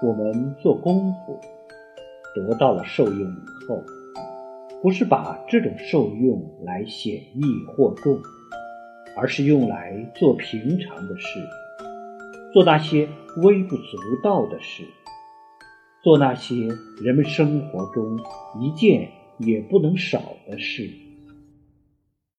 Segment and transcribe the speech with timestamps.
[0.00, 1.40] 我们做功夫
[2.34, 3.82] 得到了受用以后，
[4.80, 8.20] 不是把这种受用来显易或重，
[9.16, 11.40] 而是用来做平常的事，
[12.52, 13.08] 做那些
[13.42, 14.84] 微不足道的事，
[16.04, 16.68] 做那些
[17.02, 18.20] 人们生活中
[18.60, 20.88] 一件也不能少的事。